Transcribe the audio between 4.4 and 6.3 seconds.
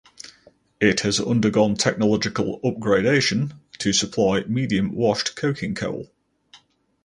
medium washed coking coal.